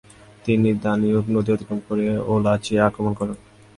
তিনি 0.45 0.69
দানিউব 0.83 1.25
নদী 1.35 1.49
অতিক্রম 1.55 1.79
করে 1.87 2.05
ওয়ালাচিয়া 2.27 2.81
আক্রমণ 2.89 3.13
করেন। 3.19 3.37